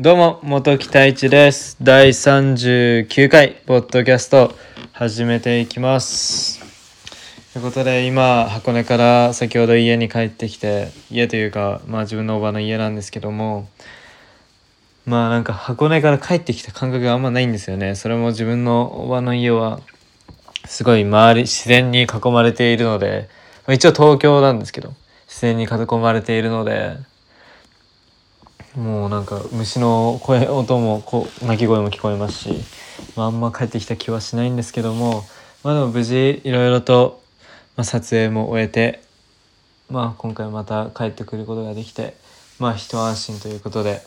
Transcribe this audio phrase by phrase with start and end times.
[0.00, 1.76] どうも、元木太一です。
[1.82, 4.54] 第39回、ポッドキャスト、
[4.92, 6.60] 始めていきます。
[7.52, 13.68] ということで、今、箱根から先ほど家に帰ってきて、家というか、まあ自分のおばの家なんですけども、
[15.04, 17.96] まあなんか箱根から帰ってきた感覚があんまないんですよね。
[17.96, 19.80] それも自分のおばの家は、
[20.64, 23.28] すごい周り、自然に囲まれているので、
[23.66, 24.94] まあ一応東京なんですけど、
[25.26, 25.68] 自然に囲
[26.00, 26.98] まれているので、
[28.78, 32.54] もうなんか虫の声音もこ鳴き声も聞こえますし、
[33.16, 35.24] まあ、あんま帰ってきた気はしないんですけども
[35.64, 37.20] まあでも無事いろいろと、
[37.76, 39.02] まあ、撮影も終えて
[39.90, 42.14] まあ今回また帰ってくることができて
[42.60, 44.00] まあ一安心ということで。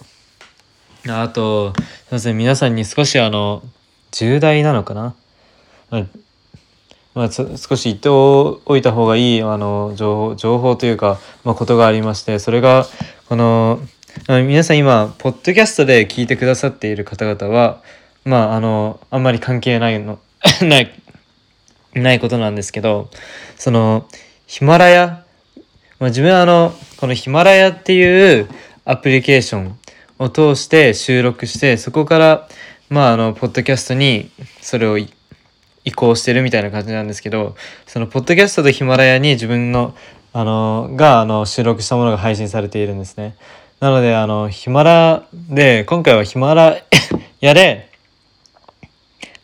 [1.09, 3.63] あとすいません皆さんに少しあの
[4.12, 5.15] 重大なのかな？
[5.90, 6.05] まあ
[7.15, 12.85] まあ、少し言っておいた方がいいあの情報情報というか、まあ、ことがありましてそれが
[13.27, 13.79] この
[14.27, 17.81] あの皆さん今ポッドキャストで聞いてくださっている方々は
[18.25, 20.20] まああのあんまり関係ないの
[20.62, 20.91] ない
[21.93, 23.09] ないことなんですけど
[23.57, 24.05] その
[24.48, 25.23] ヒマラヤ、
[25.99, 28.49] まあ、自分はあのこのヒマラヤっていう
[28.85, 29.79] アプリケーション
[30.20, 32.48] を通して収録してそこから
[32.90, 34.29] まああのポッドキャストに
[34.62, 35.09] それを移
[35.96, 37.55] 行してるみたいな感じなんですけど
[37.87, 39.96] そのポッドキャストとヒマラヤに自分の
[40.34, 43.35] あのがあの収録したものが配信されているんですね。
[43.82, 46.77] なのであのヒマラで今回はヒマラ
[47.41, 47.90] ヤで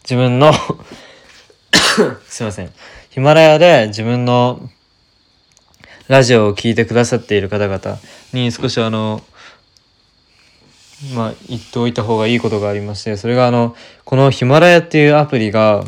[0.04, 0.54] 自分の
[2.30, 2.72] すいません。
[3.10, 4.70] ヒマラヤで自分の
[6.08, 7.98] ラジオを聴いてくださっている方々
[8.32, 9.24] に少しあの
[11.16, 15.84] まあ言っておいた方がいいことがありましてそれがあのこのヒマラヤっていうアプリが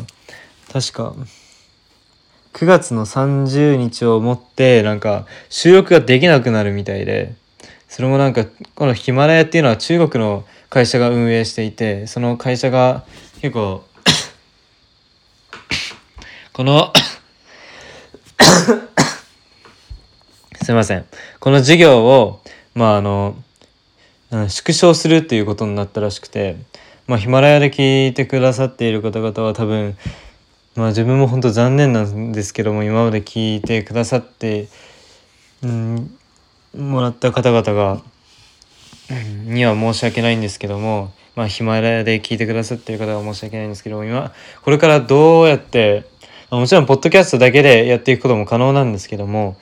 [0.72, 1.14] 確か
[2.54, 7.38] 9月の30日をもってなんか収録ができなくなるみたいで。
[7.90, 8.46] それもなんか
[8.76, 13.04] このヒマラヤっていうのは中国の会社が運営していてその会社が
[13.40, 13.82] 結構
[16.54, 16.92] この
[20.62, 21.04] すいません。
[21.40, 22.40] この事業を
[22.74, 23.34] まああの
[24.30, 26.58] 縮小するっていうことになったらしくて
[27.08, 29.98] まあヒマラヤで聞いてくださっている方々は多分
[30.76, 34.68] まあ自分も本当残念なんですけども今まで聞いてくださって、
[35.64, 36.16] うん、
[36.76, 38.00] もらった方々が
[39.44, 44.32] には申し訳ないんですけどもまあヒマラヤで聞いてくださってる方は申し訳ないんですけども今
[44.62, 46.04] これからどうやって
[46.50, 49.56] あもちろんポッドキャストだけでやっていくことも可能なんですけども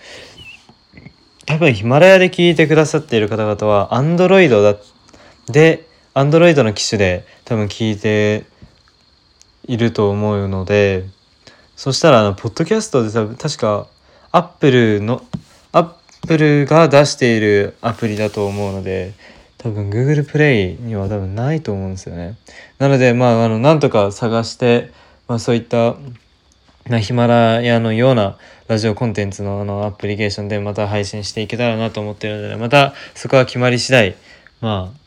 [1.46, 4.78] 多分ヒマラヤで聞いてくださっている方々は Android だ
[5.46, 8.44] で Android の機種で多分聞いて
[9.64, 11.06] いると思うので
[11.76, 13.86] そしたらあのポッドキャストで多分確か
[14.32, 15.22] Apple の
[16.28, 19.14] Apple が出しているアプリだと思うので
[19.56, 22.36] 多分 Google プレイには多分ないと思うんですよね。
[22.78, 24.92] なのでまああのなんとか探して、
[25.26, 25.96] まあ、そういった
[26.86, 28.36] なヒマラヤのような
[28.66, 34.14] ラジオコンテンツのあのアプリケーションでまた配信していけたらなと思っているのでまたそこは決まり次第
[34.60, 34.98] まあ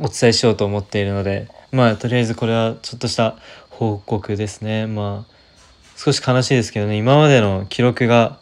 [0.00, 3.36] お伝えしようと思っているのでまあとりあえずこれはちょっとした
[3.68, 5.36] 報告ですねまあ
[5.96, 8.38] 少し悲しいですけどね今までの記録が、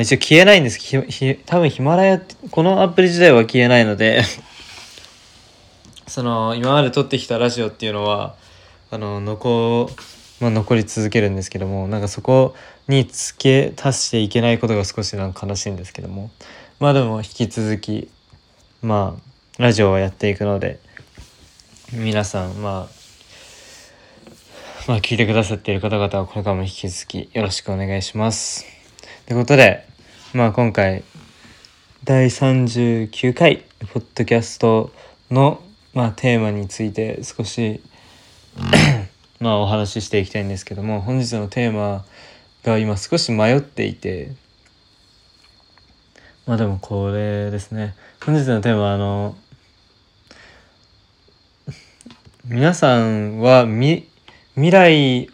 [0.00, 0.78] まあ、一応消えないんです。
[0.78, 4.22] ひひ多分ヒマラヤこのアプリ自体は消えないので。
[6.08, 8.34] その今まで撮ってきたラジオっていうのは
[8.90, 9.90] あの残,、
[10.40, 12.56] まあ、残り続けるんですけどもなんかそこ
[12.88, 16.30] に付け足していけないことが少しなんか悲しいんですけども。
[16.80, 18.08] まあでも引き続き
[18.82, 19.18] ま
[19.58, 20.80] あラジオはやっていくので
[21.92, 28.80] 皆さんまあまあ聞いてくださっている方々はこれからも引き続きよろしくお願いします。
[29.30, 29.89] ということで
[30.32, 31.02] まあ今回
[32.04, 34.92] 第39回ポッドキャスト
[35.28, 35.60] の
[35.92, 37.82] まあテーマについて少し
[39.40, 42.04] まあお話ししていきたいんですけども本日のテーマ
[42.62, 44.30] が今少し迷っていて。
[46.46, 47.94] まあでもこれですね。
[48.24, 49.36] 本日のテーマはあの
[52.44, 54.08] 皆さんはみ
[54.54, 55.30] 未来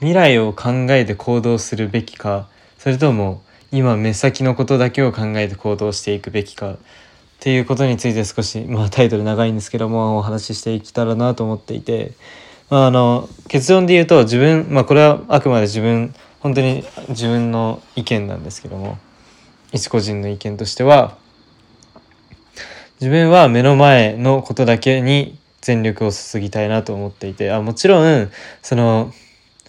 [0.00, 2.48] 未来を考えて行動するべきか
[2.78, 3.42] それとも
[3.72, 6.76] 今目先のことだけを考えて行動していくべきかっ
[7.40, 12.12] ていうことについて少し、まあ、タイトル長いんですけどもお話ししていけたらなと思っていて、
[12.70, 18.98] まあ、あの結論で言うと自分、まあ、これはあくまで自分本当に自分の意見なんですけども
[19.72, 21.16] 一個人の意見としては
[23.00, 28.30] 自分は目の前のことだけに全力を注ぎたいなと思っていてあもちろん
[28.62, 29.12] その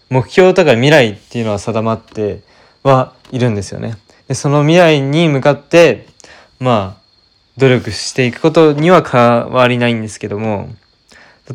[0.09, 2.41] 目標とか未来っていうのは定まって
[2.83, 3.97] はいるんですよね。
[4.27, 6.07] でその未来に向かって
[6.59, 6.99] まあ
[7.57, 10.69] 努力していくことには変わりないんですけども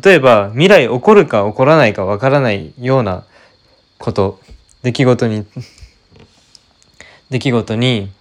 [0.03, 3.23] 例えば未来起こるか起こらないかわからないような
[3.97, 4.39] こと
[4.83, 5.45] 出来事に
[7.31, 8.11] 出来事に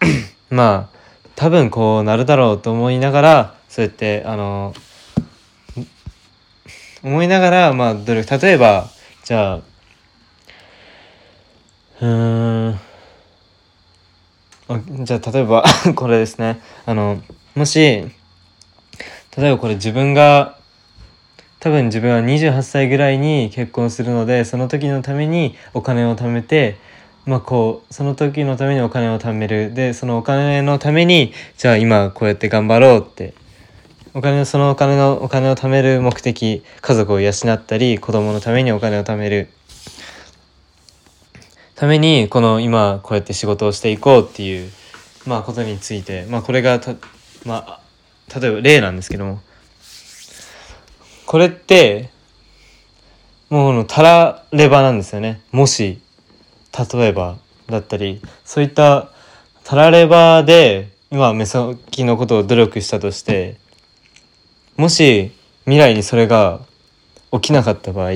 [0.50, 0.98] まあ
[1.34, 4.74] 多分こうなるだろうと思いながらそうやってあの
[7.02, 8.90] 思いながらまあ努力例えば
[9.24, 9.56] じゃあ
[12.00, 12.80] うーん。
[15.04, 15.64] じゃあ例えば
[15.94, 16.60] これですね。
[16.86, 17.20] あの
[17.54, 20.56] もし例えばこれ自分が
[21.60, 26.76] 多分自分は28歳ぐらいに結婚するのでその時のためにお金を貯めて
[27.24, 29.72] まあこうその時のためにお金を貯める。
[29.72, 33.34] でそのお金のためにじゃあ今こうやって頑張ろうって
[34.14, 39.48] お金そのお金のお金を貯める目的家族を養ったり子供のためにお金を貯める。
[41.76, 44.70] ためにこの今こうやって仕事をしていこうっていう
[45.26, 46.78] まあことについてまあこれが
[47.46, 47.80] まあ
[48.38, 49.40] 例えば例なんですけども。
[51.24, 52.10] これって
[53.48, 55.40] もうたらればなんですよね。
[55.52, 56.02] もし
[56.94, 57.38] 例えば
[57.70, 59.08] だったりそういった
[59.64, 63.61] たらればで今目先のことを努力したとして
[64.82, 65.30] もし
[65.62, 66.58] 未来にそれが
[67.30, 68.10] 起きなかった場合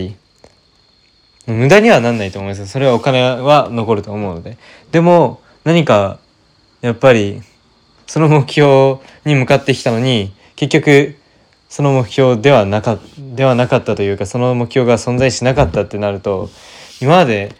[1.46, 4.58] 無駄にはなんないと思いますそれはお金は残ると思うので
[4.90, 6.18] でも何か
[6.80, 7.40] やっぱり
[8.08, 11.14] その目標に向かってきたのに結局
[11.68, 16.50] その目標ではなかではなかったというかその目標が存在しなかったってなると
[17.00, 17.54] 今まで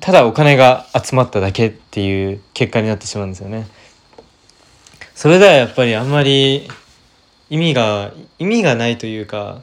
[0.00, 3.66] ただお金が集まっただけっていう結果になってしまうんですよね。
[5.14, 6.68] それではやっぱりあんまり
[7.50, 9.62] 意味が意味がないというか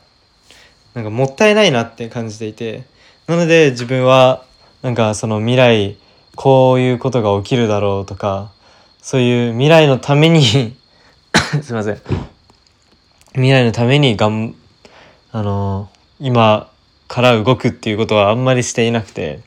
[0.94, 2.84] なんかもったいないなって感じていて
[3.28, 4.46] なので自分は
[4.82, 5.98] なんかその未来
[6.36, 8.52] こういうことが起きるだろうとか
[9.02, 10.42] そういう未来のために
[11.62, 12.02] すいません。
[13.34, 14.56] 未来のためにがん
[15.32, 15.90] あの
[16.20, 16.70] 今
[17.08, 19.40] から動くっていうことはあんまりしていなくて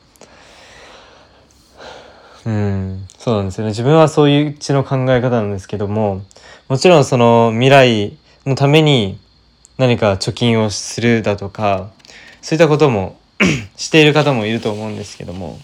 [2.45, 3.71] うんそうなんですよね。
[3.71, 6.21] 自分はそういううちの考え方なんですけども
[6.67, 8.17] もちろんその未来
[8.47, 9.19] のために
[9.77, 11.89] 何か貯金をするだとか
[12.41, 13.19] そういったことも
[13.75, 15.59] している方もいると思うんですけども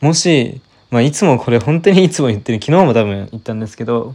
[0.00, 0.60] もし、
[0.90, 4.14] まあ、いつもこれ本当に いつも言ってる昨日も多分言ったんですけど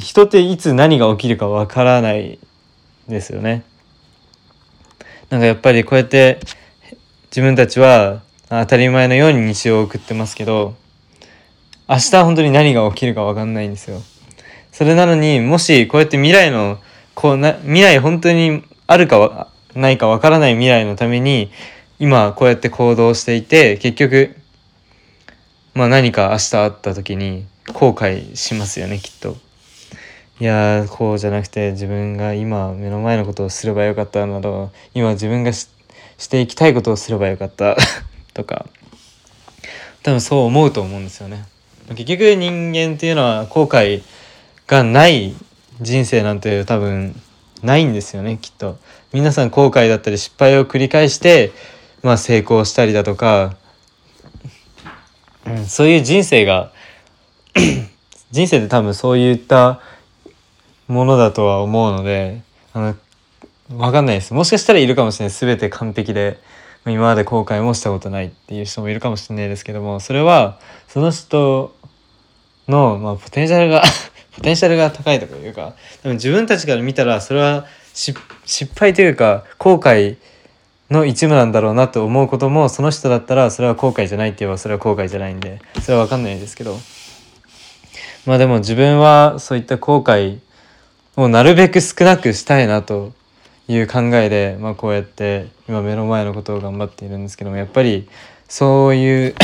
[0.00, 2.38] 人っていつ何が起きるかわからない
[3.08, 3.62] ですよね。
[5.30, 6.40] なんかやっぱりこうやって
[7.30, 10.74] 自分たちは当たり前のように日常を送ってますけど
[11.88, 14.02] 明日本当に何が起きるかわかんないんですよ。
[14.74, 16.80] それなのにもしこうやって未来の
[17.14, 21.52] こうな未来本当にあるかないかわからない未来のために
[22.00, 24.34] 今こうやって行動していて結局
[25.74, 29.36] まあ何か明日会った時に後悔しますよねきっと。
[30.40, 35.68] いやこうじゃなくて自分が今目の前のことをすればよかったなど今自分がし
[36.28, 37.76] ていきたいことをすればよかった
[38.34, 38.66] とか
[40.02, 41.44] 多分そう思うと思うんですよね。
[41.90, 44.02] 結局人間っていうのは後悔
[44.66, 45.34] がない
[45.80, 47.20] 人生なんて多分
[47.62, 48.78] ないんですよねきっと。
[49.12, 51.52] 皆さん後悔だったり失敗を繰り返して、
[52.02, 53.56] まあ、成功したりだとか、
[55.46, 56.72] うん、そういう人生が
[58.32, 59.80] 人生って多分そういった
[60.88, 62.96] ものだとは思うのであの
[63.68, 66.40] 分かんないですもしかしたらいるかもしれない全て完璧で
[66.86, 71.74] 今まで後悔もしたことないっていう人もいるかもしれないですけどもそれはその人
[72.68, 73.82] の、まあ、ポテンシャルが
[74.36, 78.18] ポテンシャルが高いとかいうか多分自分たちから見たらそれは失
[78.74, 80.16] 敗というか後悔
[80.90, 86.76] の一部なんだろうなと思うこともその人だったらそれは後悔じゃないって言えばそれは後悔じゃないんでそれは分かんないですけど。
[88.26, 90.38] まあでも自分はそういった後悔
[91.16, 93.12] をなるべく少なくしたいなと
[93.68, 98.08] いう考えで、まあ、こうやって今目の前のことを頑張っているんですけどもやっぱり
[98.48, 99.34] そういう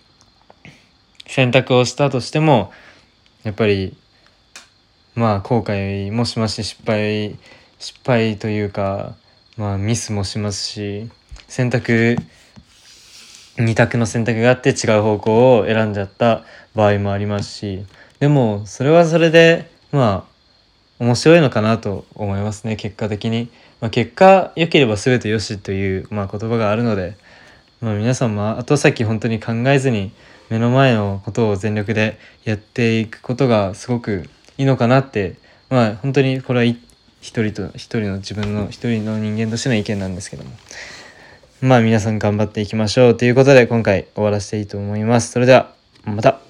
[1.26, 2.70] 選択をしたとしても
[3.44, 3.96] やっぱり
[5.14, 7.38] まあ後悔もしますし失敗
[7.78, 9.14] 失敗というか
[9.56, 11.08] まあミスもしますし
[11.46, 12.16] 選択
[13.56, 16.42] 2択の選択があって違う方向を選んじゃった
[16.74, 17.84] 場合もありますし
[18.18, 20.34] でもそれはそれでまあ
[20.98, 27.16] 面白いのかなと思いますね結果的に、まあ、結果良ければ全てよしという、まあ、言葉があるので、
[27.84, 30.10] まあ、皆さんも後先本当に考えずに
[30.48, 34.24] 目の前のことを全力でやっていくことがすごく
[34.56, 35.34] いいのかなって
[35.68, 36.80] まあ本当にこれは一
[37.20, 40.50] 人と一人の自分の一人の人間としての意見なんですけども
[41.60, 45.32] まあ皆さん頑張っていきましょうということで今回終わらせていいと思います。
[45.32, 45.70] それでは
[46.06, 46.40] また